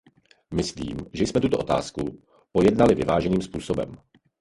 [0.53, 3.97] Myslím, že jsme tuto otázku pojednali vyváženým způsobem.